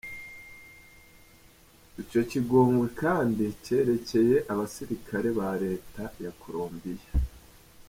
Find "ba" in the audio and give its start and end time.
5.37-5.49